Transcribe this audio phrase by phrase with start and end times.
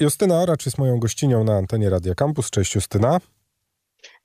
[0.00, 2.50] Justyna Oracz jest moją gościnią na antenie Radia Campus.
[2.50, 3.20] Cześć Justyna.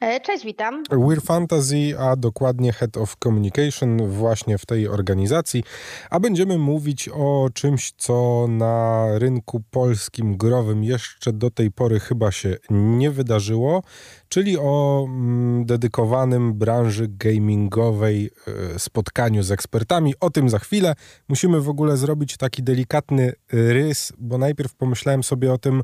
[0.03, 0.83] E, cześć, witam.
[0.83, 5.63] We're Fantasy, a dokładnie Head of Communication właśnie w tej organizacji.
[6.09, 12.31] A będziemy mówić o czymś, co na rynku polskim growym jeszcze do tej pory chyba
[12.31, 13.83] się nie wydarzyło,
[14.29, 18.29] czyli o mm, dedykowanym branży gamingowej
[18.75, 20.13] y, spotkaniu z ekspertami.
[20.19, 20.95] O tym za chwilę.
[21.27, 25.83] Musimy w ogóle zrobić taki delikatny rys, bo najpierw pomyślałem sobie o tym,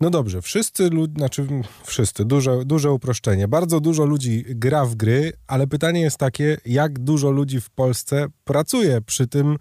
[0.00, 1.46] no dobrze, wszyscy ludzie, znaczy
[1.84, 3.45] wszyscy, duże, duże uproszczenie.
[3.48, 8.26] Bardzo dużo ludzi gra w gry, ale pytanie jest takie, jak dużo ludzi w Polsce
[8.44, 9.56] pracuje przy tym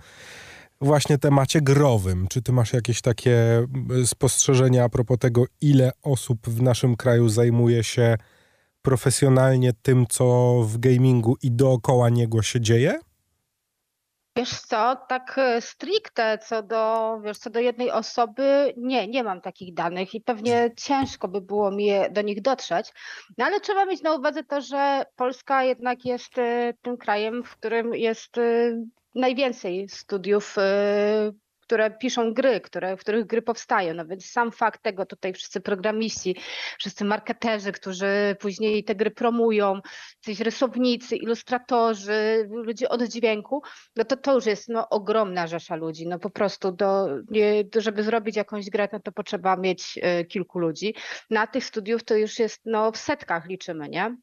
[0.81, 2.27] właśnie temacie growym.
[2.27, 3.67] Czy ty masz jakieś takie
[4.05, 8.17] spostrzeżenia a propos tego, ile osób w naszym kraju zajmuje się
[8.81, 12.99] profesjonalnie tym, co w gamingu i dookoła niego się dzieje?
[14.37, 19.41] Wiesz co, tak e, stricte co do, wiesz, co do jednej osoby, nie, nie mam
[19.41, 22.91] takich danych i pewnie ciężko by było mi do nich dotrzeć.
[23.37, 27.57] No ale trzeba mieć na uwadze to, że Polska jednak jest e, tym krajem, w
[27.57, 28.41] którym jest e,
[29.15, 30.55] najwięcej studiów
[31.65, 33.93] które piszą gry, które, w których gry powstają.
[33.93, 36.35] No więc sam fakt tego, tutaj wszyscy programiści,
[36.79, 39.81] wszyscy marketerzy, którzy później te gry promują,
[40.21, 43.61] coś rysownicy, ilustratorzy, ludzie od dźwięku,
[43.95, 46.07] no to to już jest no, ogromna rzesza ludzi.
[46.07, 50.59] No po prostu, do, nie, żeby zrobić jakąś grę, no to potrzeba mieć y, kilku
[50.59, 50.95] ludzi.
[51.29, 54.17] Na tych studiów to już jest no, w setkach liczymy, nie?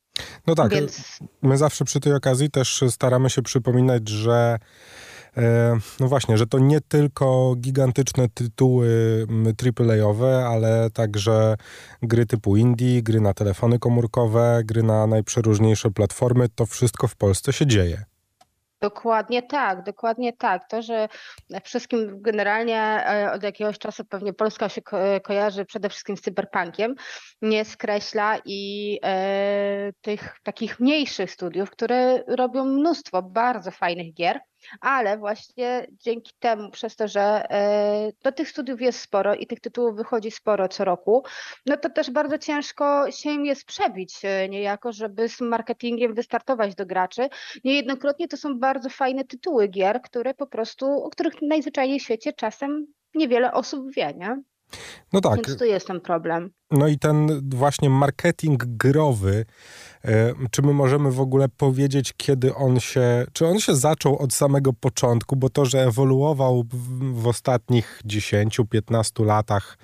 [0.46, 1.18] No tak, Więc...
[1.42, 4.58] my zawsze przy tej okazji też staramy się przypominać, że
[6.00, 8.88] no właśnie, że to nie tylko gigantyczne tytuły
[9.78, 11.56] AAA-owe, ale także
[12.02, 16.48] gry typu indie, gry na telefony komórkowe, gry na najprzeróżniejsze platformy.
[16.48, 18.04] To wszystko w Polsce się dzieje.
[18.80, 20.68] Dokładnie tak, dokładnie tak.
[20.68, 21.08] To, że
[21.64, 26.94] wszystkim generalnie e, od jakiegoś czasu pewnie Polska się ko kojarzy przede wszystkim z cyberpunkiem,
[27.42, 34.40] nie skreśla i e, tych takich mniejszych studiów, które robią mnóstwo bardzo fajnych gier
[34.80, 39.60] ale właśnie dzięki temu, przez to, że e, do tych studiów jest sporo i tych
[39.60, 41.24] tytułów wychodzi sporo co roku,
[41.66, 46.74] no to też bardzo ciężko się im jest przebić e, niejako, żeby z marketingiem wystartować
[46.74, 47.28] do graczy.
[47.64, 52.32] Niejednokrotnie to są bardzo fajne tytuły gier, które po prostu, o których najzwyczajniej w świecie
[52.32, 54.42] czasem niewiele osób wie, nie?
[55.12, 55.46] No tak.
[55.46, 56.50] Więc tu jest ten problem.
[56.70, 59.44] No i ten właśnie marketing growy,
[60.04, 64.34] e, czy my możemy w ogóle powiedzieć, kiedy on się, czy on się zaczął od
[64.34, 69.78] samego początku, bo to, że ewoluował w, w ostatnich 10-15 latach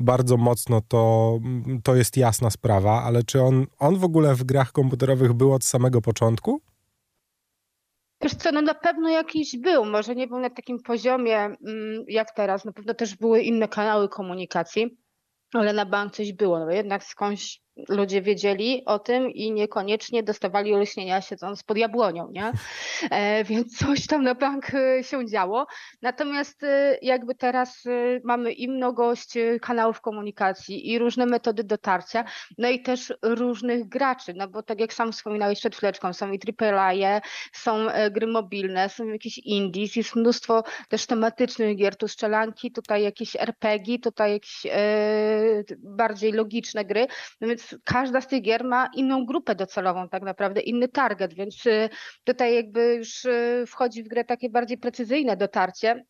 [0.00, 1.38] bardzo mocno, to,
[1.82, 5.64] to jest jasna sprawa, ale czy on, on w ogóle w grach komputerowych był od
[5.64, 6.60] samego początku?
[8.20, 12.34] Wiesz co, no na pewno jakiś był, może nie był na takim poziomie mm, jak
[12.34, 14.98] teraz, na pewno też były inne kanały komunikacji,
[15.54, 20.74] ale na bank coś było, no jednak skądś ludzie wiedzieli o tym i niekoniecznie dostawali
[20.74, 22.52] olśnienia siedząc pod jabłonią, nie?
[23.10, 25.66] E, więc coś tam na bank e, się działo.
[26.02, 27.84] Natomiast e, jakby teraz
[28.24, 32.24] mamy i mnogość kanałów komunikacji i różne metody dotarcia,
[32.58, 36.40] no i też różnych graczy, no bo tak jak sam wspominałeś przed chwileczką, są i
[36.60, 37.20] AAA,
[37.52, 43.36] są gry mobilne, są jakieś indies, jest mnóstwo też tematycznych gier, tu strzelanki, tutaj jakieś
[43.36, 44.66] RPG, tutaj jakieś
[45.78, 47.06] bardziej logiczne gry,
[47.40, 51.66] no więc każda z tych gier ma inną grupę docelową, tak naprawdę inny target, więc
[51.66, 51.88] y,
[52.24, 56.04] tutaj jakby już y, wchodzi w grę takie bardziej precyzyjne dotarcie.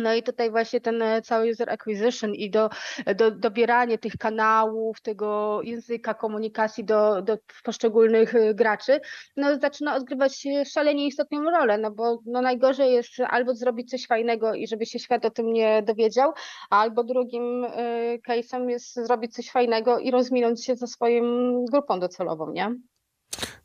[0.00, 2.70] No i tutaj właśnie ten e, cały user acquisition i do,
[3.16, 9.00] do, dobieranie tych kanałów, tego języka komunikacji do, do poszczególnych e, graczy,
[9.36, 14.54] no zaczyna odgrywać szalenie istotną rolę, no bo no najgorzej jest albo zrobić coś fajnego
[14.54, 16.32] i żeby się świat o tym nie dowiedział,
[16.70, 17.66] albo drugim
[18.28, 21.22] case'em jest zrobić coś fajnego i rozminąć się ze swoją
[21.64, 22.74] grupą docelową, nie?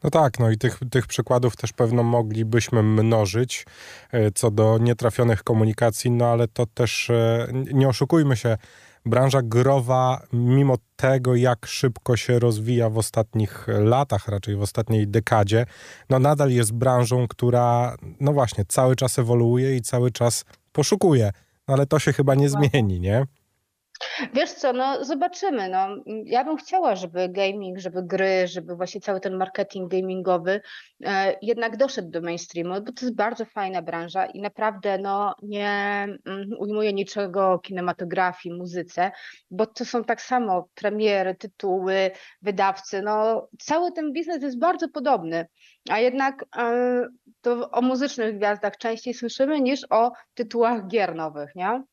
[0.04, 3.66] No tak, no i tych, tych przykładów też pewno moglibyśmy mnożyć
[4.12, 8.58] e, co do nietrafionych komunikacji, no ale to też e, nie oszukujmy się,
[9.06, 15.66] branża growa, mimo tego, jak szybko się rozwija w ostatnich latach, raczej w ostatniej dekadzie,
[16.10, 21.32] no nadal jest branżą, która, no właśnie, cały czas ewoluuje i cały czas poszukuje.
[21.68, 23.26] No ale to się chyba nie zmieni, nie?
[24.34, 25.70] Wiesz co, no zobaczymy.
[25.70, 25.88] No.
[26.26, 30.62] Ja bym chciała, żeby gaming, żeby gry, żeby właśnie cały ten marketing gamingowy
[31.06, 35.70] e, jednak doszedł do mainstreamu, bo to jest bardzo fajna branża i naprawdę no, nie
[36.26, 39.12] mm, ujmuję niczego kinematografii, muzyce,
[39.52, 42.12] bo to są tak samo premiery, tytuły,
[42.42, 43.02] wydawcy.
[43.02, 45.48] No, cały ten biznes jest bardzo podobny,
[45.90, 47.06] a jednak e,
[47.42, 51.84] to o muzycznych gwiazdach częściej słyszymy niż o tytułach gier nowych, nie?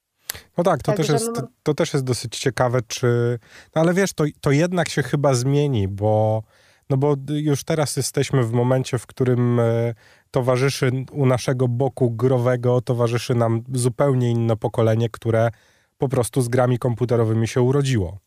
[0.58, 3.38] No tak, to, też jest, to, to, też jest dosyć ciekawe, czy...
[3.74, 6.42] No ale wiesz, to, to jednak się chyba zmieni, bo...
[6.90, 9.94] No bo już teraz jesteśmy w momencie, w którym e,
[10.30, 15.50] towarzyszy u naszego boku growego, towarzyszy nam zupełnie inne pokolenie, które
[15.98, 18.18] po prostu z grami komputerowymi się urodziło.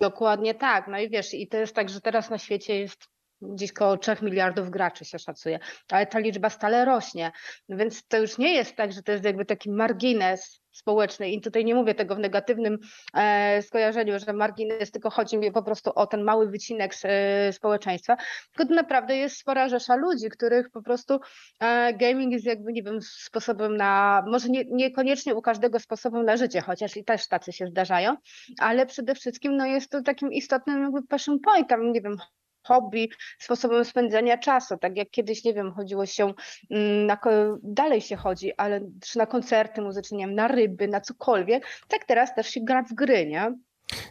[0.00, 0.88] Dokładnie tak.
[0.88, 3.08] No i wiesz, i to jest tak, że teraz na świecie jest
[3.42, 5.58] gdzieś około 3 miliardów graczy się szacuje,
[5.90, 7.32] ale ta liczba stale rośnie.
[7.68, 11.30] Więc to już nie jest tak, że to jest jakby taki margines społeczny.
[11.30, 12.78] I tutaj nie mówię tego w negatywnym
[13.14, 18.16] e, skojarzeniu, że margines, tylko chodzi mi po prostu o ten mały wycinek e, społeczeństwa,
[18.56, 21.20] tylko naprawdę jest spora rzesza ludzi, których po prostu
[21.60, 26.36] e, gaming jest jakby, nie wiem, sposobem na, może nie, niekoniecznie u każdego sposobem na
[26.36, 28.16] życie, chociaż i też tacy się zdarzają,
[28.58, 32.16] ale przede wszystkim no, jest to takim istotnym jakby passion pointem, nie wiem,
[32.62, 34.76] hobby, sposobem spędzania czasu.
[34.76, 36.32] Tak jak kiedyś, nie wiem, chodziło się,
[36.70, 37.18] mm, na,
[37.62, 42.04] dalej się chodzi, ale czy na koncerty muzyczne, nie wiem, na ryby, na cokolwiek, tak
[42.04, 43.54] teraz też się gra w gry, nie?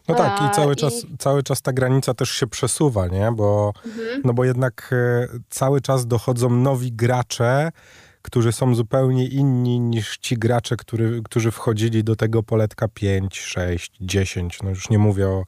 [0.08, 3.32] No tak, i cały, czas, cały czas ta granica też się przesuwa, nie?
[3.32, 4.22] Bo, mhm.
[4.26, 7.72] no bo jednak e, cały czas dochodzą nowi gracze,
[8.22, 13.92] którzy są zupełnie inni niż ci gracze, który, którzy wchodzili do tego poletka 5, 6,
[14.02, 14.60] 10.
[14.64, 15.44] No już nie mówię o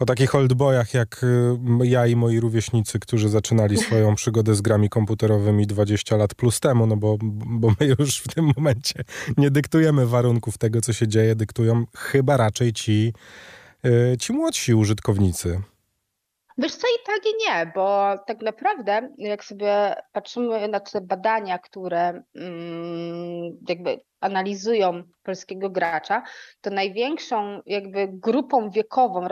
[0.00, 4.88] o takich oldboyach jak y, ja i moi rówieśnicy, którzy zaczynali swoją przygodę z grami
[4.88, 7.16] komputerowymi 20 lat plus temu, no bo,
[7.46, 9.04] bo my już w tym momencie
[9.36, 13.12] nie dyktujemy warunków tego, co się dzieje, dyktują chyba raczej ci,
[13.86, 15.60] y, ci młodsi użytkownicy.
[16.58, 21.58] Wiesz co, i tak i nie, bo tak naprawdę jak sobie patrzymy na te badania,
[21.58, 26.22] które mm, jakby analizują polskiego gracza,
[26.60, 29.26] to największą jakby grupą wiekową,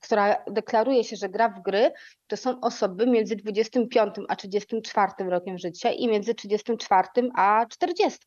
[0.00, 1.92] która deklaruje się, że gra w gry,
[2.26, 8.18] to są osoby między 25 a 34 rokiem życia i między 34 a 40.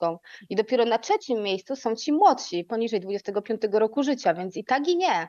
[0.50, 4.88] I dopiero na trzecim miejscu są ci młodsi, poniżej 25 roku życia, więc i tak
[4.88, 5.28] i nie.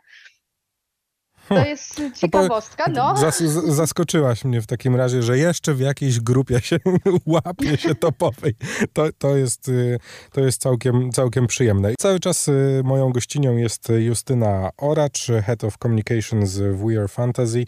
[1.49, 3.17] To jest ciekawostka, no.
[3.17, 6.77] Zas zaskoczyłaś mnie w takim razie, że jeszcze w jakiejś grupie się
[7.27, 8.55] łapie się topowej.
[8.93, 9.99] To, to, jest, y,
[10.33, 11.95] to jest całkiem, całkiem przyjemne.
[11.99, 17.65] Cały czas y, moją gościnią jest Justyna Oracz, Head of Communications w We Are Fantasy.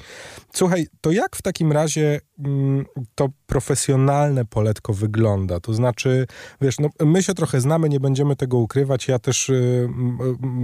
[0.54, 2.84] Słuchaj, to jak w takim razie mm,
[3.14, 5.60] to profesjonalne poletko wygląda?
[5.60, 6.26] To znaczy,
[6.60, 9.08] wiesz, no, my się trochę znamy, nie będziemy tego ukrywać.
[9.08, 9.88] Ja też y,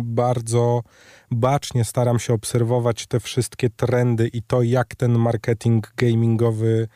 [0.04, 0.82] bardzo
[1.30, 6.88] bacznie staram się obserwować te wszystkie trendy i to, jak ten marketing gamingowy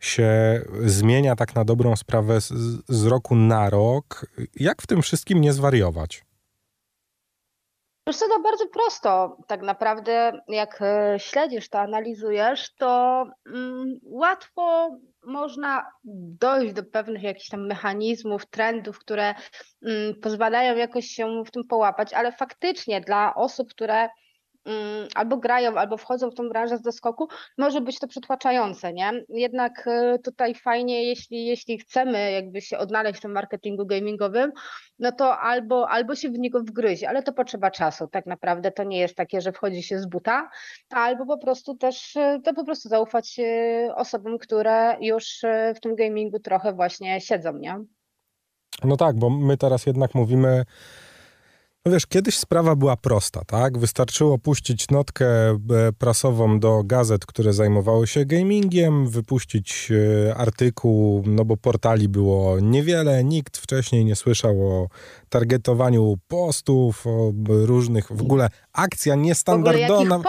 [0.00, 2.52] się zmienia tak na dobrą sprawę z,
[2.88, 4.26] z roku na rok.
[4.56, 6.24] Jak w tym wszystkim nie zwariować?
[8.06, 9.36] Wiesz co, to bardzo prosto.
[9.46, 14.90] Tak naprawdę, jak e, śledzisz to, analizujesz, to mm, łatwo
[15.26, 15.86] można
[16.40, 19.34] dojść do pewnych jakichś tam mechanizmów, trendów, które
[19.82, 24.08] mm, pozwalają jakoś się w tym połapać, ale faktycznie dla osób, które
[25.14, 27.28] albo grają, albo wchodzą w tą branżę z doskoku,
[27.58, 29.10] może być to przytłaczające, nie?
[29.28, 34.52] Jednak e, tutaj fajnie, jeśli, jeśli chcemy jakby się odnaleźć w tym marketingu gamingowym,
[34.98, 38.84] no to albo, albo się w niego wgryźć, ale to potrzeba czasu, tak naprawdę to
[38.84, 40.50] nie jest takie, że wchodzi się z buta,
[40.90, 45.42] albo po prostu też, e, to po prostu zaufać e, osobom, które już
[45.76, 47.78] w tym gamingu trochę właśnie siedzą, nie?
[48.84, 50.64] No tak, bo my teraz jednak mówimy
[51.86, 53.78] no wiesz, kiedyś sprawa była prosta, tak?
[53.78, 55.58] Wystarczyło puścić notkę e,
[55.98, 59.88] prasową do gazet, które zajmowały się gamingiem, wypuścić
[60.28, 64.88] e, artykuł, no bo portali było niewiele, nikt wcześniej nie słyszał o
[65.28, 70.20] targetowaniu postów, o różnych, w ogóle akcja niestandardowa.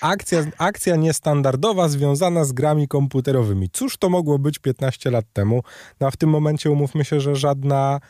[0.00, 3.70] Akcja, akcja niestandardowa związana z grami komputerowymi.
[3.72, 5.62] Cóż to mogło być 15 lat temu?
[6.00, 8.00] No a w tym momencie umówmy się, że żadna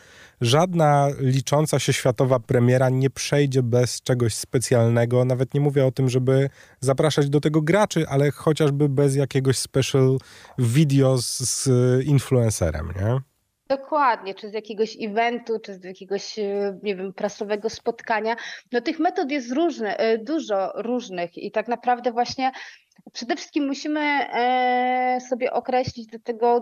[0.41, 5.25] żadna licząca się światowa premiera nie przejdzie bez czegoś specjalnego.
[5.25, 10.17] Nawet nie mówię o tym, żeby zapraszać do tego graczy, ale chociażby bez jakiegoś special
[10.57, 11.69] video z, z
[12.05, 13.21] influencerem, nie?
[13.69, 18.35] Dokładnie, czy z jakiegoś eventu, czy z jakiegoś, e, nie wiem, prasowego spotkania.
[18.71, 22.51] No tych metod jest różne, e, dużo różnych i tak naprawdę właśnie
[23.13, 26.61] przede wszystkim musimy e, sobie określić do tego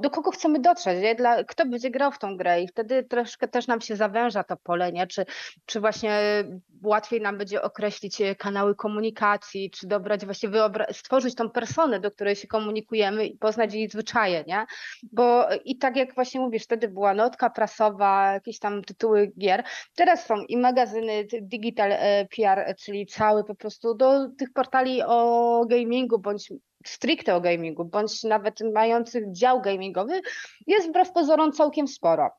[0.00, 1.14] do kogo chcemy dotrzeć, nie?
[1.14, 4.56] Dla, kto będzie grał w tą grę i wtedy troszkę też nam się zawęża to
[4.56, 5.06] pole, nie?
[5.06, 5.24] Czy,
[5.66, 6.20] czy właśnie
[6.82, 10.50] łatwiej nam będzie określić e, kanały komunikacji, czy dobrać właśnie
[10.92, 14.66] stworzyć tą personę, do której się komunikujemy i poznać jej zwyczaje, nie?
[15.12, 20.26] Bo i tak jak właśnie mówisz, wtedy była notka prasowa, jakieś tam tytuły gier, teraz
[20.26, 26.18] są i magazyny digital e, PR, czyli cały po prostu do tych portali o gamingu
[26.18, 26.52] bądź
[26.88, 30.20] stricte o gamingu, bądź nawet mających dział gamingowy,
[30.66, 32.30] jest wbrew pozorom całkiem sporo.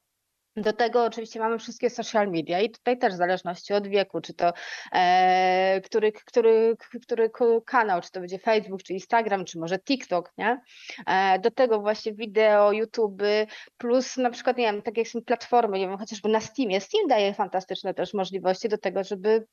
[0.55, 4.33] Do tego oczywiście mamy wszystkie social media i tutaj też w zależności od wieku, czy
[4.33, 4.53] to
[4.93, 7.29] e, który, który, który
[7.65, 10.61] kanał, czy to będzie Facebook, czy Instagram, czy może TikTok, nie?
[11.07, 13.21] E, do tego właśnie wideo, YouTube,
[13.77, 16.81] plus na przykład, nie wiem, tak jak są platformy, nie wiem, chociażby na Steamie.
[16.81, 19.45] Steam daje fantastyczne też możliwości do tego, żeby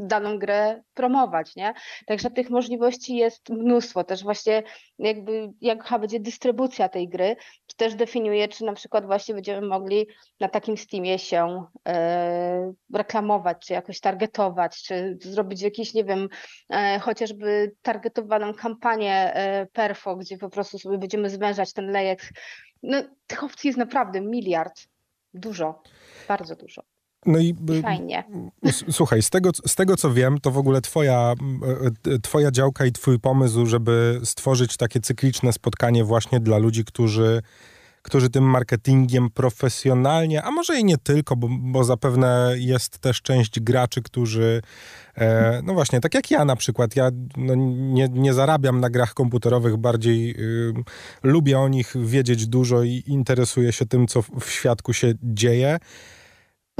[0.00, 1.74] daną grę promować, nie?
[2.06, 4.04] Także tych możliwości jest mnóstwo.
[4.04, 4.62] Też właśnie
[4.98, 7.36] jakby jaka będzie dystrybucja tej gry,
[7.80, 10.06] też definiuje, czy na przykład właśnie będziemy mogli
[10.40, 16.28] na takim Steamie się e, reklamować, czy jakoś targetować, czy zrobić jakiś, nie wiem,
[16.70, 22.30] e, chociażby targetowaną kampanię e, perfo, gdzie po prostu sobie będziemy zwężać ten lejek.
[22.82, 24.80] No, tych opcji jest naprawdę miliard.
[25.34, 25.82] Dużo,
[26.28, 26.89] bardzo dużo.
[27.26, 28.24] No i Fajnie.
[28.90, 31.34] Słuchaj, z tego, z tego co wiem, to w ogóle twoja,
[32.06, 37.42] e, twoja działka i twój pomysł, żeby stworzyć takie cykliczne spotkanie właśnie dla ludzi, którzy
[38.02, 43.60] którzy tym marketingiem profesjonalnie, a może i nie tylko, bo, bo zapewne jest też część
[43.60, 44.62] graczy, którzy,
[45.14, 49.14] e, no właśnie, tak jak ja na przykład, ja no, nie, nie zarabiam na grach
[49.14, 50.72] komputerowych, bardziej y,
[51.22, 55.78] lubię o nich wiedzieć dużo i interesuję się tym, co w świadku się dzieje.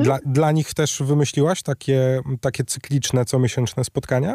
[0.02, 4.34] Dla, dla nich też wymyśliłaś takie, takie cykliczne, comiesięczne spotkania?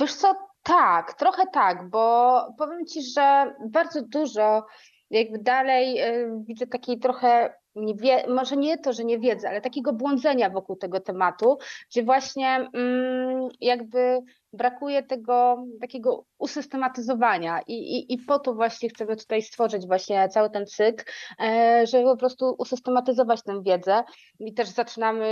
[0.00, 4.66] Wiesz co, tak, trochę tak, bo powiem ci, że bardzo dużo
[5.10, 9.60] jakby dalej y, widzę takiej trochę nie wie, może nie to, że nie wiedzy, ale
[9.60, 11.58] takiego błądzenia wokół tego tematu,
[11.90, 14.18] gdzie właśnie mm, jakby
[14.52, 20.50] brakuje tego takiego usystematyzowania i, i, i po to właśnie chcemy tutaj stworzyć właśnie cały
[20.50, 21.04] ten cykl,
[21.40, 24.02] e, żeby po prostu usystematyzować tę wiedzę
[24.40, 25.26] i też zaczynamy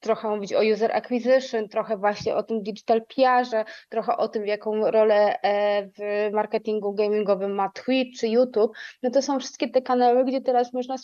[0.00, 4.90] trochę mówić o user acquisition, trochę właśnie o tym digital PR-ze, trochę o tym, jaką
[4.90, 8.72] rolę e, w marketingu gamingowym ma Twitch czy YouTube.
[9.02, 10.96] No to są wszystkie te kanały, gdzie teraz można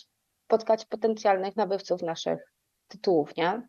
[0.46, 2.38] spotkać potencjalnych nabywców naszych
[2.88, 3.62] tytułów, nie?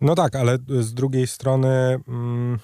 [0.00, 2.00] No tak, ale z drugiej strony.
[2.08, 2.58] Mm,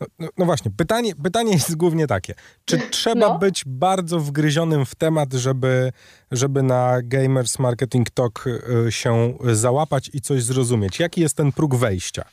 [0.00, 2.34] no, no, no, właśnie, pytanie, pytanie jest głównie takie.
[2.64, 3.38] Czy trzeba no.
[3.38, 5.92] być bardzo wgryzionym w temat, żeby,
[6.30, 8.44] żeby na Gamers Marketing Talk
[8.86, 11.00] y, się załapać i coś zrozumieć?
[11.00, 12.24] Jaki jest ten próg wejścia?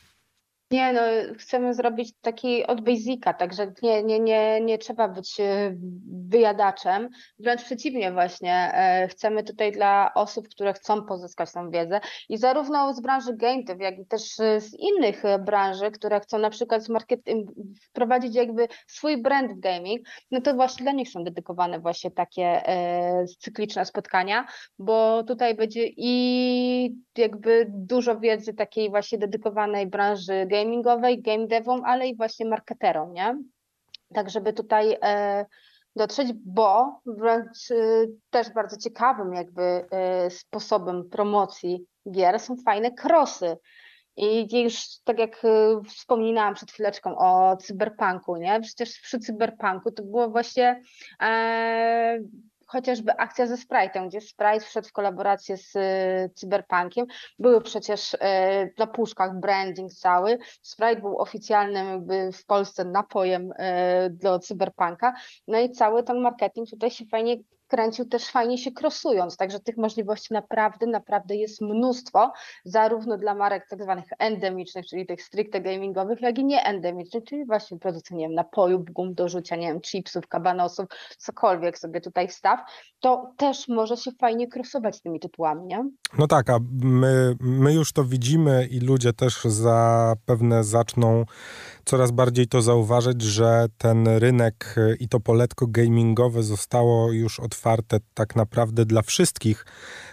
[0.73, 1.01] Nie, no
[1.37, 5.75] chcemy zrobić taki od basica, także nie, nie, nie, nie trzeba być e,
[6.27, 11.99] wyjadaczem, wręcz przeciwnie właśnie, e, chcemy tutaj dla osób, które chcą pozyskać tą wiedzę
[12.29, 14.21] i zarówno z branży game jak i też
[14.59, 16.83] z innych branży, które chcą na przykład
[17.89, 22.43] wprowadzić jakby swój brand w gaming, no to właśnie dla nich są dedykowane właśnie takie
[22.43, 24.47] e, cykliczne spotkania,
[24.79, 32.07] bo tutaj będzie i jakby dużo wiedzy takiej właśnie dedykowanej branży gamingowej, game devom, ale
[32.07, 33.37] i właśnie marketerom, nie?
[34.13, 35.45] Tak, żeby tutaj e,
[35.95, 37.75] dotrzeć, bo wręcz e,
[38.29, 43.57] też bardzo ciekawym jakby e, sposobem promocji gier są fajne krosy.
[44.17, 45.41] I już tak jak
[45.89, 48.61] wspominałam przed chwileczką o cyberpunku, nie?
[48.61, 50.81] Przecież przy cyberpunku to było właśnie
[51.21, 52.19] e,
[52.73, 57.05] chociażby akcja ze Sprite'em, gdzie Sprite wszedł w kolaborację z e, Cyberpunkiem.
[57.39, 60.37] Były przecież e, na puszkach branding cały.
[60.61, 65.13] Sprite był oficjalnym jakby w Polsce napojem e, do Cyberpunka.
[65.47, 67.37] No i cały ten marketing tutaj się fajnie
[67.73, 72.31] kręcił też fajnie się krosując, także tych możliwości naprawdę, naprawdę jest mnóstwo,
[72.65, 77.79] zarówno dla marek tak zwanych endemicznych, czyli tych stricte gamingowych, jak i nieendemicznych, czyli właśnie
[77.79, 80.85] produkcji, nie wiem, napojów, gum do rzucia, nie wiem, chipsów, kabanosów,
[81.17, 82.59] cokolwiek sobie tutaj wstaw,
[82.99, 85.89] to też może się fajnie krosować tymi tytułami, nie?
[86.17, 91.25] No tak, a my, my już to widzimy i ludzie też zapewne zaczną
[91.85, 98.35] coraz bardziej to zauważyć, że ten rynek i to poletko gamingowe zostało już otwarte tak
[98.35, 99.65] naprawdę dla wszystkich,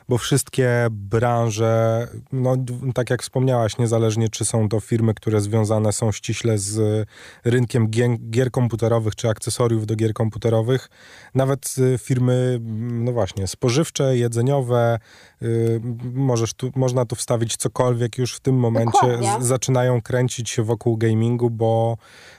[0.08, 2.56] bo wszystkie branże, no
[2.94, 7.06] tak jak wspomniałaś, niezależnie czy są to firmy, które związane są ściśle z
[7.44, 10.88] rynkiem gier, gier komputerowych czy akcesoriów do gier komputerowych,
[11.34, 12.58] nawet firmy,
[12.90, 14.98] no właśnie, spożywcze, jedzeniowe,
[15.40, 15.80] yy,
[16.14, 19.18] możesz tu, można tu wstawić cokolwiek, już w tym momencie.
[19.40, 21.96] Zaczynają kręcić się wokół gamingu, bo,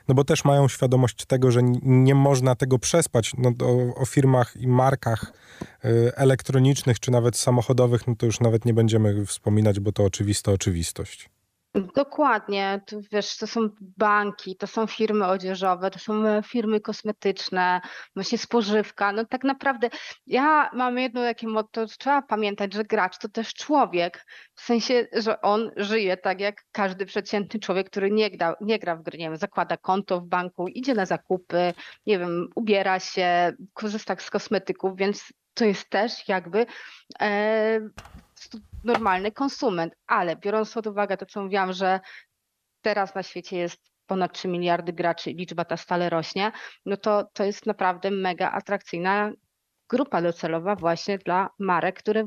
[0.08, 3.32] no bo też mają świadomość tego, że nie można tego przespać.
[3.38, 5.34] No, o, o firmach i markach
[5.86, 10.51] y, elektronicznych, czy nawet samochodowych, no to już nawet nie będziemy wspominać, bo to oczywista
[10.51, 11.30] oczywistość.
[11.74, 17.82] Dokładnie, to, wiesz, to są banki, to są firmy odzieżowe, to są e, firmy kosmetyczne,
[18.16, 19.12] właśnie spożywka.
[19.12, 19.90] No tak naprawdę
[20.28, 24.25] ja mam jedno takie motto, trzeba pamiętać, że gracz to też człowiek,
[24.56, 28.96] w sensie, że on żyje tak jak każdy przeciętny człowiek, który nie gra, nie gra
[28.96, 31.74] w gry, nie wiem, zakłada konto w banku, idzie na zakupy,
[32.06, 36.66] nie wiem, ubiera się, korzysta z kosmetyków, więc to jest też jakby
[37.22, 37.80] e,
[38.84, 42.00] normalny konsument, ale biorąc pod uwagę to, co mówiłam, że
[42.82, 46.52] teraz na świecie jest ponad 3 miliardy graczy, liczba ta stale rośnie,
[46.86, 49.32] no to to jest naprawdę mega atrakcyjna
[49.90, 52.24] grupa docelowa właśnie dla marek, które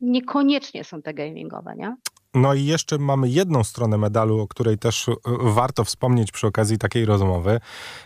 [0.00, 1.96] niekoniecznie są te gamingowe, nie?
[2.38, 6.78] No i jeszcze mamy jedną stronę medalu, o której też e, warto wspomnieć przy okazji
[6.78, 7.60] takiej rozmowy,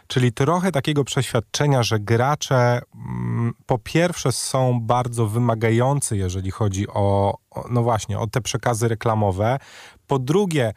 [0.07, 7.39] czyli trochę takiego przeświadczenia, że gracze mm, po pierwsze są bardzo wymagający, jeżeli chodzi o,
[7.71, 9.59] no właśnie, o te przekazy reklamowe.
[10.07, 10.73] Po drugie,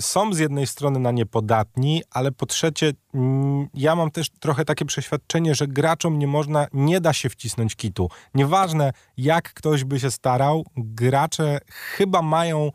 [0.00, 4.64] są z jednej strony na nie podatni, ale po trzecie, mm, ja mam też trochę
[4.64, 8.08] takie przeświadczenie, że graczom nie można, nie da się wcisnąć kitu.
[8.34, 12.70] Nieważne, jak ktoś by się starał, gracze chyba mają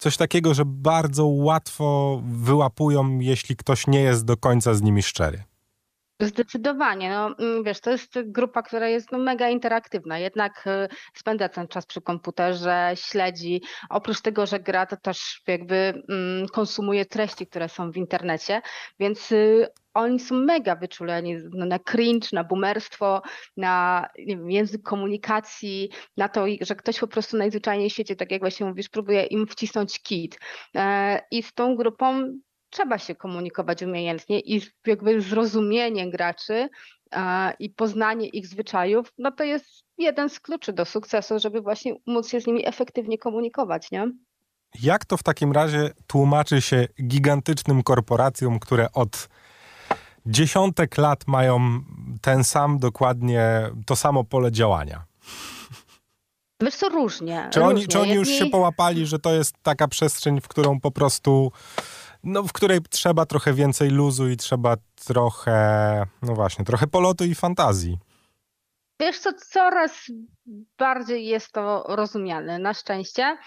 [0.00, 5.42] coś takiego, że bardzo łatwo wyłapują, jeśli ktoś nie jest do końca z nimi szczery.
[6.20, 7.10] Zdecydowanie.
[7.10, 10.18] No, mm, wiesz, to jest grupa, która jest no, mega interaktywna.
[10.18, 13.62] Jednak y, spędza ten czas przy komputerze, śledzi.
[13.90, 18.62] Oprócz tego, że gra, to też jakby mm, konsumuje treści, które są w internecie,
[18.98, 23.22] więc y, oni są mega wyczuleni no, na cringe, na boomerstwo,
[23.56, 28.40] na wiem, język komunikacji, na to, że ktoś po prostu najzwyczajniej w świecie, tak jak
[28.40, 30.38] właśnie mówisz, próbuje im wcisnąć kit.
[30.76, 32.32] E, I z tą grupą
[32.70, 36.68] trzeba się komunikować umiejętnie i jakby zrozumienie graczy
[37.58, 39.66] i poznanie ich zwyczajów, no to jest
[39.98, 44.10] jeden z kluczy do sukcesu, żeby właśnie móc się z nimi efektywnie komunikować, nie?
[44.82, 49.28] Jak to w takim razie tłumaczy się gigantycznym korporacjom, które od
[50.26, 51.80] dziesiątek lat mają
[52.20, 55.04] ten sam dokładnie, to samo pole działania?
[56.62, 57.48] Wiesz co, różnie.
[57.52, 57.88] Czy oni, różnie.
[57.88, 61.52] Czy oni już się połapali, że to jest taka przestrzeń, w którą po prostu
[62.24, 67.34] no, w której trzeba trochę więcej luzu i trzeba trochę, no właśnie, trochę polotu i
[67.34, 67.98] fantazji.
[69.00, 69.92] Wiesz co, coraz
[70.78, 73.38] bardziej jest to rozumiane, na szczęście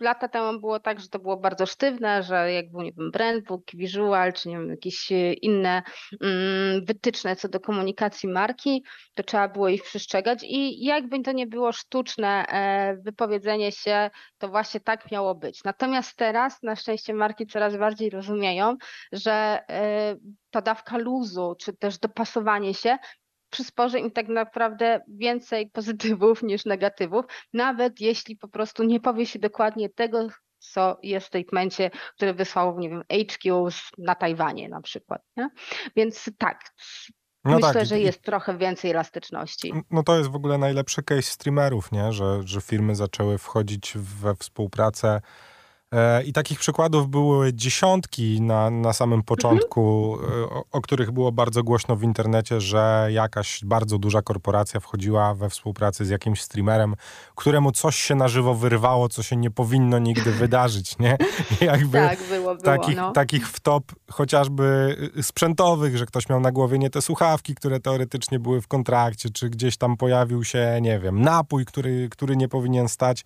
[0.00, 3.64] lata temu było tak, że to było bardzo sztywne, że jak był, nie wiem, brandbook,
[3.74, 5.82] visual, czy nie wiem, jakieś e, inne
[6.20, 11.46] mm, wytyczne co do komunikacji marki, to trzeba było ich przestrzegać i jakby to nie
[11.46, 15.64] było sztuczne e, wypowiedzenie się, to właśnie tak miało być.
[15.64, 18.76] Natomiast teraz na szczęście marki coraz bardziej rozumieją,
[19.12, 19.32] że
[19.70, 20.16] e,
[20.50, 22.98] ta dawka luzu, czy też dopasowanie się
[23.54, 29.38] przysporzy im tak naprawdę więcej pozytywów niż negatywów, nawet jeśli po prostu nie powie się
[29.38, 35.22] dokładnie tego, co jest w statemencie, który wysłał, nie wiem, HQ na Tajwanie na przykład.
[35.36, 35.48] Nie?
[35.96, 36.60] Więc tak,
[37.44, 37.86] no Myślę, tak.
[37.86, 39.72] że jest trochę więcej elastyczności.
[39.90, 42.12] No to jest w ogóle najlepszy case streamerów, nie?
[42.12, 45.20] Że, że firmy zaczęły wchodzić we współpracę
[46.26, 50.44] I takich przykładów były dziesiątki na, na samym początku, mhm.
[50.44, 55.50] o, o, których było bardzo głośno w internecie, że jakaś bardzo duża korporacja wchodziła we
[55.50, 56.94] współpracy z jakimś streamerem,
[57.34, 61.16] któremu coś się na żywo wyrwało, co się nie powinno nigdy wydarzyć, nie?
[61.60, 63.12] jakby tak, było, było, takich, no.
[63.12, 68.60] takich wtop chociażby sprzętowych, że ktoś miał na głowie nie te słuchawki, które teoretycznie były
[68.60, 73.24] w kontrakcie, czy gdzieś tam pojawił się, nie wiem, napój, który, który nie powinien stać,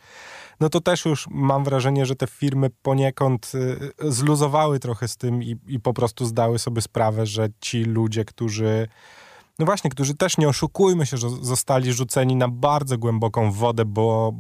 [0.61, 5.43] no to też już mam wrażenie, że te firmy poniekąd y, zluzowały trochę z tym
[5.43, 8.89] i, i po prostu zdały sobie sprawę, że ci ludzie, którzy
[9.59, 14.33] no właśnie, którzy też nie oszukujmy się, że zostali rzuceni na bardzo głęboką wodę, bo,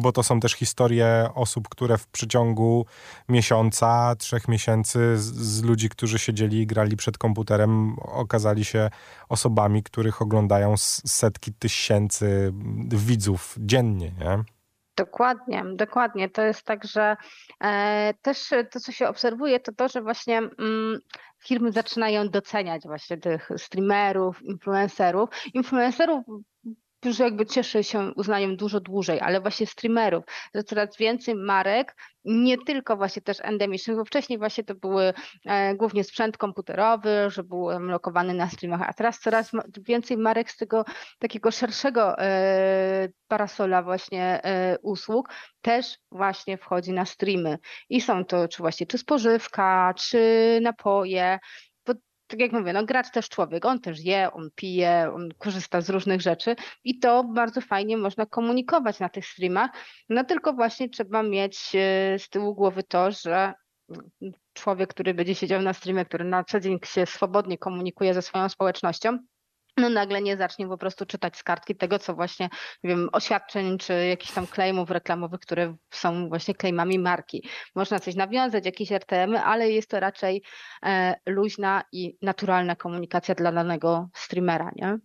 [0.00, 2.86] bo to są też historie osób, które w przeciągu
[3.28, 8.90] miesiąca, trzech miesięcy z, z ludzi, którzy siedzieli i grali przed komputerem, okazali się
[9.28, 10.74] osobami, których oglądają
[11.06, 12.52] setki tysięcy
[12.88, 14.59] widzów dziennie, nie?
[15.00, 16.28] Dokładnie, dokładnie.
[16.28, 17.16] To jest tak, że
[17.60, 20.98] e, też to, co się obserwuje, to to, że właśnie mm,
[21.38, 25.30] firmy zaczynają doceniać właśnie tych streamerów, influencerów.
[25.54, 26.24] Influencerów
[27.00, 32.58] którzy jakby cieszy się uznaniem dużo dłużej, ale właśnie streamerów, że coraz więcej marek, nie
[32.58, 35.12] tylko właśnie też endemicznych, bo wcześniej właśnie to były
[35.46, 40.56] e, głównie sprzęt komputerowy, że był lokowany na streamach, a teraz coraz więcej marek z
[40.56, 40.84] tego
[41.18, 45.28] takiego szerszego e, parasola właśnie e, usług
[45.60, 47.58] też właśnie wchodzi na streamy.
[47.88, 51.38] I są to czy właśnie czy spożywka, czy napoje,
[52.30, 55.90] tak jak mówię, no gracz też człowiek, on też je, on pije, on korzysta z
[55.90, 59.70] różnych rzeczy i to bardzo fajnie można komunikować na tych streamach,
[60.08, 63.54] no tylko właśnie trzeba mieć e, z tyłu głowy to, że
[64.52, 68.48] człowiek, który będzie siedział na streamie, który na co dzień się swobodnie komunikuje ze swoją
[68.48, 69.18] społecznością,
[69.80, 72.48] no nagle nie zacznie po prostu czytać z kartki tego, co właśnie,
[72.84, 77.48] nie wiem, oświadczeń czy jakichś tam claimów reklamowych, które są właśnie claimami marki.
[77.74, 80.42] Można coś nawiązać, jakieś RTM-y, ale jest to raczej
[80.82, 84.98] e, luźna i naturalna komunikacja dla danego streamera, nie?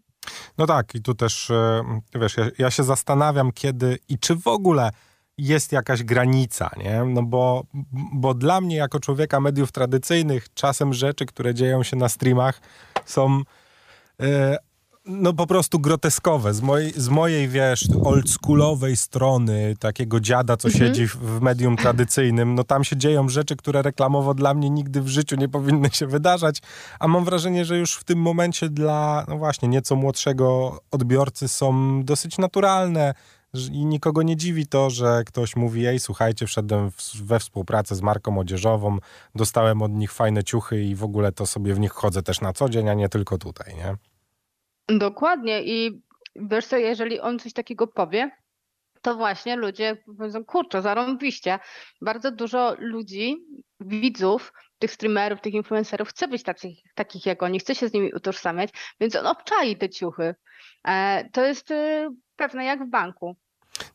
[0.57, 1.83] No tak, i tu też, e,
[2.15, 4.91] wiesz, ja, ja się zastanawiam, kiedy i czy w ogóle
[5.38, 7.03] jest jakaś granica, nie?
[7.03, 7.63] No bo,
[8.13, 12.61] bo dla mnie, jako człowieka mediów tradycyjnych, czasem rzeczy, które dzieją się na streamach,
[13.05, 13.41] są
[15.06, 16.54] no po prostu groteskowe.
[16.54, 20.86] Z mojej, z mojej wiesz, oldschoolowej strony, takiego dziada, co mhm.
[20.86, 25.01] siedzi w, w medium tradycyjnym, no tam się dzieją rzeczy, które reklamowo dla mnie nigdy
[25.01, 26.62] w życiu nie powinny się wydarzać,
[26.99, 32.04] a mam wrażenie, że już w tym momencie dla, no właśnie, nieco młodszego odbiorcy są
[32.04, 33.13] dosyć naturalne
[33.72, 36.91] i nikogo nie dziwi to, że ktoś mówi, ej, słuchajcie, wszedłem
[37.24, 38.98] we współpracę z marką odzieżową,
[39.36, 42.54] dostałem od nich fajne ciuchy i w ogóle to sobie w nich chodzę też na
[42.54, 43.96] co dzień, a nie tylko tutaj, nie?
[44.98, 46.02] Dokładnie i
[46.36, 48.32] wiesz co, jeżeli on coś takiego powie,
[49.02, 51.60] to właśnie ludzie powiedzą, kurczę, zarąbiście.
[52.02, 53.36] Bardzo dużo ludzi,
[53.80, 58.13] widzów, tych streamerów, tych influencerów chce być takich, takich jak oni, chce się z nimi
[58.13, 60.36] utożsamiać, więc on obczai te ciuchy.
[60.88, 63.36] E, to jest y, pewne jak w banku.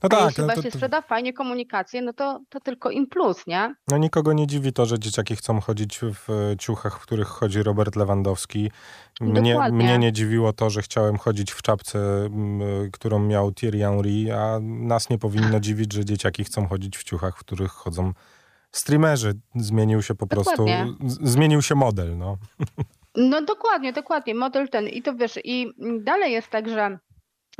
[0.03, 0.21] No tak.
[0.21, 0.79] A jeśli no właśnie to, to...
[0.79, 3.75] sprzeda fajnie komunikację, no to, to tylko im plus, nie?
[3.89, 7.97] No nikogo nie dziwi to, że dzieciaki chcą chodzić w ciuchach, w których chodzi Robert
[7.97, 8.71] Lewandowski.
[9.21, 12.31] Mnie, mnie nie dziwiło to, że chciałem chodzić w czapce,
[12.93, 17.37] którą miał Thierry Henry, a nas nie powinno dziwić, że dzieciaki chcą chodzić w ciuchach,
[17.37, 18.13] w których chodzą
[18.73, 19.35] streamerzy.
[19.55, 20.87] Zmienił się po dokładnie.
[20.99, 22.37] prostu, zmienił się model, no.
[23.15, 24.89] No dokładnie, dokładnie, model ten.
[24.89, 26.99] I to wiesz, i dalej jest tak, że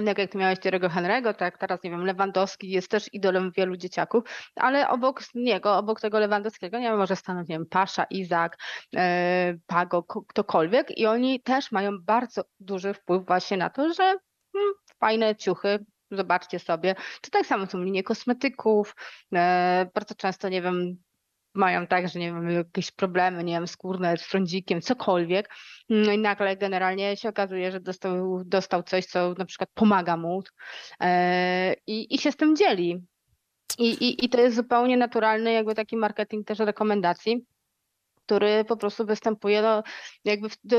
[0.07, 4.25] tak jak miałeś Thierry'ego Henry'ego, tak teraz, nie wiem, Lewandowski jest też idolem wielu dzieciaków,
[4.57, 8.59] ale obok niego, obok tego Lewandowskiego, nie wiem, może stanąć, nie wiem, Pasza, Izak,
[8.97, 14.03] e, Pago, ktokolwiek i oni też mają bardzo duży wpływ właśnie na to, że
[14.53, 16.95] hmm, fajne ciuchy, zobaczcie sobie.
[17.21, 18.97] To tak samo są linie kosmetyków,
[19.35, 20.97] e, bardzo często, nie wiem,
[21.55, 25.51] mają tak, że nie wiem, jakieś problemy, nie wiem, skórne z trądzikiem, cokolwiek.
[25.89, 30.43] No i nagle generalnie się okazuje, że dostał, dostał coś, co na przykład pomaga mu
[31.87, 33.03] i, i się z tym dzieli.
[33.79, 37.45] I, i, I to jest zupełnie naturalny jakby taki marketing też rekomendacji
[38.31, 39.83] który po prostu występuje, no,
[40.25, 40.77] jakby do,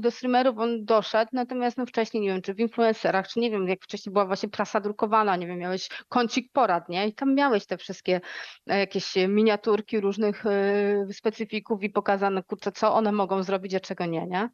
[0.00, 3.68] do streamerów on doszedł, natomiast no wcześniej, nie wiem, czy w influencerach, czy nie wiem,
[3.68, 7.06] jak wcześniej była właśnie prasa drukowana, nie wiem, miałeś kącik porad, nie?
[7.08, 8.20] I tam miałeś te wszystkie
[8.66, 14.06] e, jakieś miniaturki różnych y, specyfików i pokazane, kurczę, co one mogą zrobić, a czego
[14.06, 14.48] nie, nie?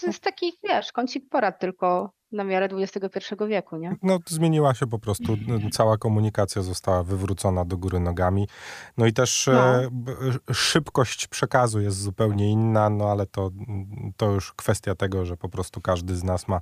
[0.00, 3.96] To jest taki, wiesz, kącik porad tylko na miarę XXI wieku, nie?
[4.02, 5.36] No, zmieniła się po prostu,
[5.72, 8.48] cała komunikacja została wywrócona do góry nogami.
[8.96, 9.82] No i też no.
[9.82, 9.88] e,
[10.54, 13.50] szybkość przekazu jest zupełnie inna, no ale to,
[14.16, 16.60] to już kwestia tego, że po prostu każdy z nas ma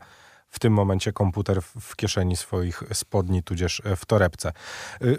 [0.49, 4.49] w tym momencie komputer w kieszeni swoich spodni, tudzież w torebce.
[4.49, 4.53] E,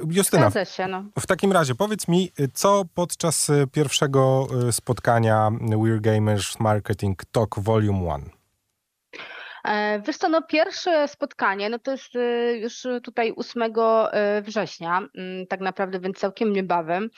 [0.09, 1.03] Justyna, się, no.
[1.19, 7.99] w takim razie powiedz mi, co podczas pierwszego e, spotkania We're Gamers Marketing Talk Volume
[7.99, 8.40] 1?
[9.63, 15.07] E, wiesz co, no pierwsze spotkanie, no to jest e, już tutaj 8 e, września,
[15.17, 17.09] mm, tak naprawdę, więc całkiem niebawem.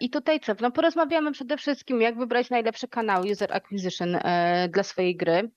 [0.00, 4.18] I tutaj co, no porozmawiamy przede wszystkim, jak wybrać najlepszy kanał User Acquisition
[4.68, 5.50] dla swojej gry.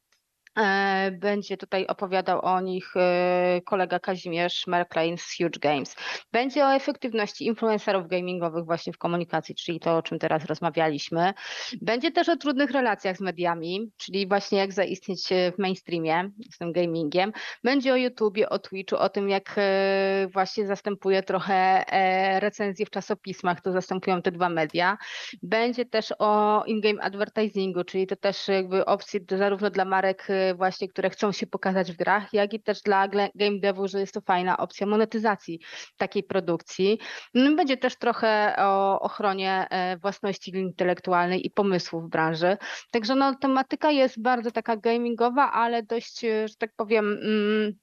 [0.60, 5.96] E, będzie tutaj opowiadał o nich e, kolega Kazimierz Merklein z Huge Games.
[6.32, 11.34] Będzie o efektywności influencerów gamingowych właśnie w komunikacji, czyli to, o czym teraz rozmawialiśmy.
[11.82, 16.72] Będzie też o trudnych relacjach z mediami, czyli właśnie jak zaistnieć w mainstreamie z tym
[16.72, 17.32] gamingiem.
[17.64, 21.86] Będzie o YouTubie, o Twitchu, o tym, jak e, właśnie zastępuje trochę
[22.40, 24.98] recenzje w czasopismach, to zastępują te dwa media.
[25.44, 31.10] Będzie też o in-game advertisingu, czyli to też jakby opcje zarówno dla marek właśnie, które
[31.10, 34.58] chcą się pokazać w grach, jak i też dla game devu, że jest to fajna
[34.58, 35.60] opcja monetyzacji
[35.98, 37.00] takiej produkcji.
[37.34, 42.58] No, będzie też trochę o ochronie e, własności intelektualnej i pomysłów w branży.
[42.92, 47.74] Także no, tematyka jest bardzo taka gamingowa, ale dość, e, że tak powiem, mm,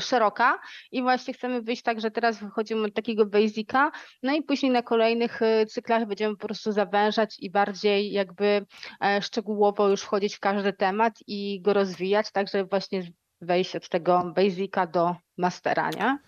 [0.00, 0.58] szeroka
[0.92, 3.90] i właśnie chcemy wyjść tak, że teraz wychodzimy od takiego basica,
[4.22, 8.66] no i później na kolejnych e, cyklach będziemy po prostu zawężać i bardziej jakby
[9.04, 13.02] e, szczegółowo już wchodzić w każdy temat i go rozwijać, także właśnie
[13.40, 16.18] wejść od tego basica do mastera, nie?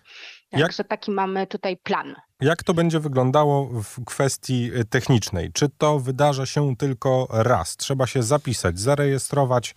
[0.61, 2.15] Także taki mamy tutaj plan.
[2.41, 5.51] Jak to będzie wyglądało w kwestii y, technicznej?
[5.53, 7.77] Czy to wydarza się tylko raz?
[7.77, 9.75] Trzeba się zapisać, zarejestrować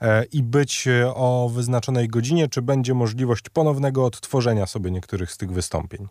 [0.00, 5.36] e, i być y, o wyznaczonej godzinie, czy będzie możliwość ponownego odtworzenia sobie niektórych z
[5.36, 6.08] tych wystąpień?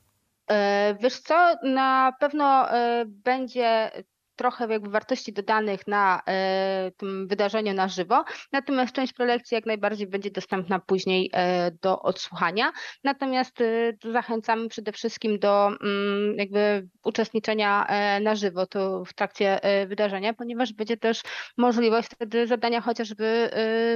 [0.50, 3.92] E, wiesz co, na pewno e, będzie
[4.36, 10.08] trochę jakby wartości dodanych na e, tym wydarzeniu na żywo, natomiast część prelekcji jak najbardziej
[10.08, 12.72] będzie dostępna później e, do odsłuchania.
[13.04, 17.88] Natomiast e, zachęcamy przede wszystkim do mm, jakby uczestniczenia
[18.22, 21.22] na żywo to w trakcie wydarzenia, ponieważ będzie też
[21.58, 23.50] możliwość wtedy zadania chociażby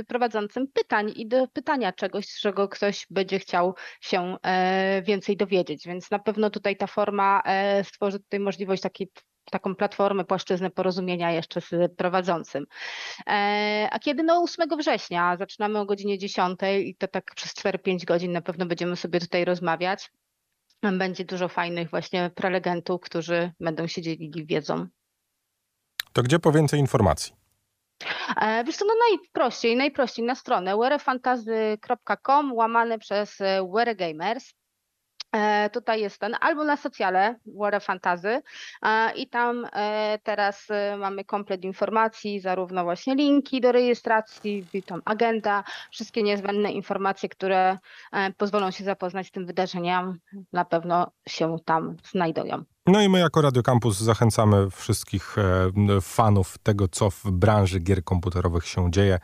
[0.08, 4.38] prowadzącym pytań i do pytania czegoś, czego ktoś będzie chciał się
[5.04, 5.88] więcej dowiedzieć.
[5.88, 7.42] Więc na pewno tutaj ta forma
[7.84, 9.08] stworzy tutaj możliwość takiej
[9.50, 12.66] taką platformę, płaszczyznę porozumienia jeszcze z prowadzącym.
[13.28, 14.24] E, a kiedy?
[14.24, 18.66] No 8 września, zaczynamy o godzinie 10 i to tak przez 4-5 godzin na pewno
[18.66, 20.12] będziemy sobie tutaj rozmawiać.
[20.82, 24.88] Będzie dużo fajnych właśnie prelegentów, którzy będą się dzielili wiedzą.
[26.14, 27.34] To gdzie po więcej informacji?
[28.42, 33.38] E, wiesz co, no najprościej, najprościej na stronę werefantazy.com łamane przez
[33.74, 34.54] Weregamers.
[35.32, 38.42] E, tutaj jest ten, albo na socjale Warre Fantazy
[38.82, 45.64] e, i tam e, teraz mamy komplet informacji, zarówno właśnie linki do rejestracji, tam agenda,
[45.92, 47.78] wszystkie niezbędne informacje, które
[48.38, 50.20] pozwolą się zapoznać z tym wydarzeniem,
[50.54, 52.64] na pewno się tam znajdują.
[52.92, 58.04] No i my jako Radio Campus zachęcamy wszystkich e, fanów tego, co w branży gier
[58.04, 59.20] komputerowych się dzieje,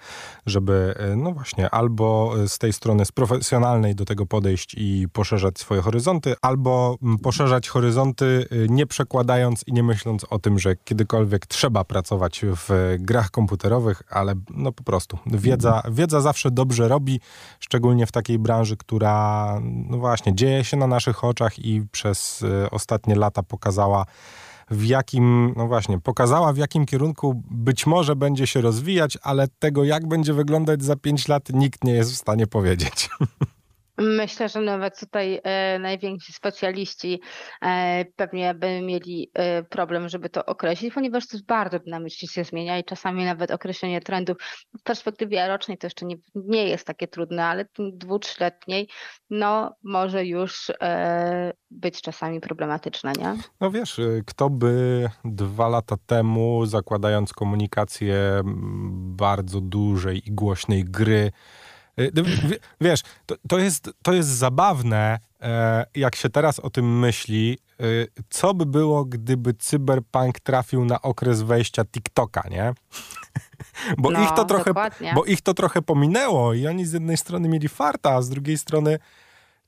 [0.45, 5.59] żeby e, no właśnie albo z tej strony z profesjonalnej do tego podejść i poszerzać
[5.59, 11.45] swoje horyzonty, albo poszerzać horyzonty e, nie przekładając i nie myśląc o tym, że kiedykolwiek
[11.45, 17.19] trzeba pracować w grach komputerowych, ale no po prostu wiedza, wiedza zawsze dobrze robi,
[17.59, 23.15] szczególnie w takiej branży, która no właśnie dzieje się na naszych oczach i przez ostatnie
[23.15, 24.05] lata pokazała
[24.71, 29.83] w jakim, no właśnie, pokazała w jakim kierunku być może będzie się rozwijać, ale tego
[29.83, 33.09] jak będzie wyglądać za 5 lat nikt nie jest w stanie powiedzieć.
[33.97, 37.21] Myślę, że nawet tutaj e, najwięksi specjaliści
[37.61, 42.79] e, pewnie by mieli e, problem, żeby to określić, ponieważ to bardzo dynamicznie się zmienia
[42.79, 44.37] i czasami nawet określenie trendów
[44.79, 48.87] w perspektywie rocznej to jeszcze nie, nie jest takie trudne, ale dwu, trzyletniej
[49.29, 53.35] no może już e, być czasami problematyczne, nie?
[53.59, 58.41] No wiesz, y, kto by dwa lata temu zakładając komunikację
[58.95, 61.31] bardzo dużej i głośnej gry
[62.81, 68.07] wiesz, to, to, jest, to jest zabawne, e, jak się teraz o tym myśli, y,
[68.29, 72.73] co by było, gdyby cyberpunk trafił na okres wejścia TikToka, nie?
[73.97, 74.73] Bo, no, ich to trochę,
[75.15, 78.57] bo ich to trochę pominęło i oni z jednej strony mieli farta, a z drugiej
[78.57, 78.99] strony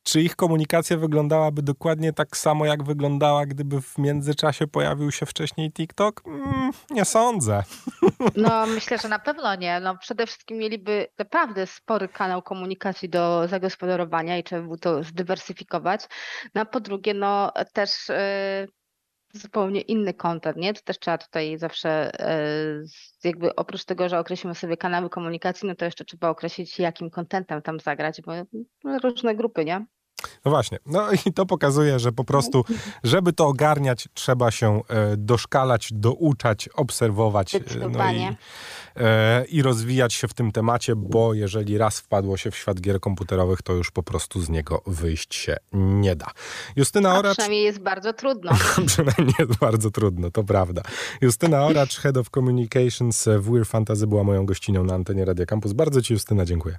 [0.07, 5.71] czy ich komunikacja wyglądałaby dokładnie tak samo, jak wyglądała, gdyby w międzyczasie pojawił się wcześniej
[5.71, 6.21] TikTok?
[6.25, 7.63] Mm, nie sądzę.
[8.35, 9.79] No, myślę, że na pewno nie.
[9.79, 16.01] No, przede wszystkim mieliby naprawdę spory kanał komunikacji do zagospodarowania i trzeba by to zdywersyfikować.
[16.55, 18.67] No, a po drugie, no też yy,
[19.33, 20.73] zupełnie inny kontent, nie?
[20.73, 22.85] To też trzeba tutaj zawsze yy,
[23.23, 27.61] jakby oprócz tego, że określimy sobie kanały komunikacji, no to jeszcze trzeba określić, jakim kontentem
[27.61, 28.33] tam zagrać, bo
[29.03, 29.85] różne grupy, nie?
[30.45, 30.77] No właśnie.
[30.85, 32.65] No i to pokazuje, że po prostu,
[33.03, 38.35] żeby to ogarniać, trzeba się e, doszkalać, douczać, obserwować e, no i,
[38.95, 42.99] e, i rozwijać się w tym temacie, bo jeżeli raz wpadło się w świat gier
[42.99, 46.31] komputerowych, to już po prostu z niego wyjść się nie da.
[46.75, 47.31] Justyna A Oracz...
[47.31, 48.51] przynajmniej jest bardzo trudno.
[48.87, 50.81] przynajmniej jest bardzo trudno, to prawda.
[51.21, 55.73] Justyna Oracz, Head of Communications w Weird Fantasy była moją gościnią na antenie Radio Campus.
[55.73, 56.77] Bardzo Ci Justyna dziękuję.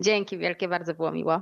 [0.00, 1.40] Dzięki wielkie, bardzo było miło.